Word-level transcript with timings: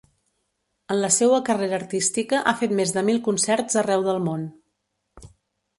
En 0.95 0.99
la 1.03 1.09
seua 1.17 1.41
carrera 1.49 1.77
artística 1.79 2.41
ha 2.41 2.55
fet 2.63 2.75
més 2.81 2.95
de 2.97 3.05
mil 3.11 3.23
concerts 3.31 3.79
arreu 3.85 4.09
del 4.11 4.23
món. 4.31 4.49